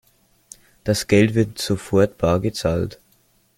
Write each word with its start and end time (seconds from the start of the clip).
Das 0.83 1.05
Geld 1.05 1.35
wird 1.35 1.59
sofort 1.59 2.17
bar 2.17 2.39
bezahlt. 2.39 2.99